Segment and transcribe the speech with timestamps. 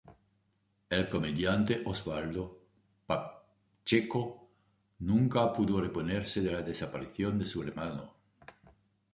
[0.89, 2.57] El comediante Osvaldo
[3.05, 4.49] Pacheco
[4.97, 8.11] nunca pudo reponerse de la desaparición de su hermano.